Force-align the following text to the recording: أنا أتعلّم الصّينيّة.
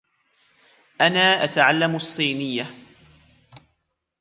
أنا 1.01 1.43
أتعلّم 1.43 1.95
الصّينيّة. 1.95 2.75